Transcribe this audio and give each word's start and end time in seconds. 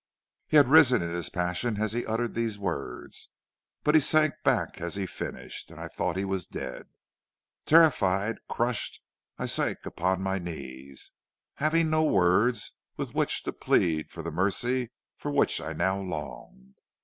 "He 0.47 0.57
had 0.57 0.67
risen 0.67 1.03
in 1.03 1.11
his 1.11 1.29
passion 1.29 1.79
as 1.79 1.91
he 1.91 2.07
uttered 2.07 2.33
these 2.33 2.57
words, 2.57 3.29
but 3.83 3.93
he 3.93 4.01
sank 4.01 4.33
back 4.43 4.81
as 4.81 4.95
he 4.95 5.05
finished, 5.05 5.69
and 5.69 5.79
I 5.79 5.87
thought 5.89 6.17
he 6.17 6.25
was 6.25 6.47
dead. 6.47 6.87
Terrified, 7.67 8.39
crushed, 8.49 8.99
I 9.37 9.45
sank 9.45 9.85
upon 9.85 10.19
my 10.23 10.39
knees, 10.39 11.11
having 11.57 11.91
no 11.91 12.01
words 12.03 12.71
with 12.97 13.13
which 13.13 13.43
to 13.43 13.53
plead 13.53 14.09
for 14.09 14.23
the 14.23 14.31
mercy 14.31 14.89
for 15.17 15.29
which 15.29 15.61
I 15.61 15.71
now 15.73 16.01
longed. 16.01 16.79